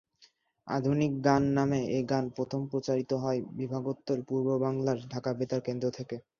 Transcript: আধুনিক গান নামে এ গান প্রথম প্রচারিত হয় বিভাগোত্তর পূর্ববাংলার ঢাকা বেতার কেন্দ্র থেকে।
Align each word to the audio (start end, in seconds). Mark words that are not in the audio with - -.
আধুনিক 0.67 1.11
গান 1.25 1.43
নামে 1.57 1.79
এ 1.89 1.99
গান 2.09 2.25
প্রথম 2.37 2.61
প্রচারিত 2.71 3.11
হয় 3.23 3.39
বিভাগোত্তর 3.59 4.17
পূর্ববাংলার 4.27 4.99
ঢাকা 5.09 5.31
বেতার 5.39 5.61
কেন্দ্র 5.67 5.87
থেকে। 5.97 6.15